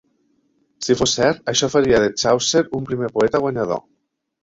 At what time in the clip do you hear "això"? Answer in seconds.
1.53-1.71